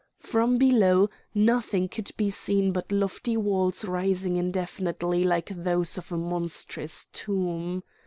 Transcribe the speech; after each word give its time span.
From 0.17 0.57
below 0.57 1.11
nothing 1.35 1.87
could 1.87 2.09
be 2.17 2.31
seen 2.31 2.71
but 2.71 2.91
lofty 2.91 3.37
walls 3.37 3.85
rising 3.85 4.35
indefinitely 4.35 5.23
like 5.23 5.49
those 5.55 5.95
of 5.95 6.11
a 6.11 6.17
monstrous 6.17 7.05
tomb. 7.13 7.83